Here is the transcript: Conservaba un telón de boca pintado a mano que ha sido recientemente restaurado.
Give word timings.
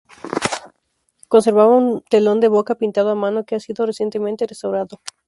Conservaba 1.31 1.75
un 1.77 2.01
telón 2.09 2.39
de 2.39 2.47
boca 2.55 2.73
pintado 2.81 3.09
a 3.11 3.21
mano 3.23 3.45
que 3.45 3.53
ha 3.53 3.59
sido 3.59 3.85
recientemente 3.85 4.47
restaurado. 4.47 4.99